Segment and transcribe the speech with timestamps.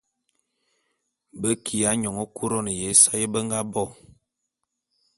[1.39, 3.83] Be kiya nyône Couronne ya ésae be nga bo.